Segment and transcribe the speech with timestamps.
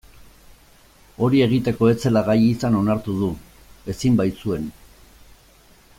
[1.25, 3.29] Hori egiteko ez zela gai izan onartu du,
[3.95, 4.67] ezin baitzuen.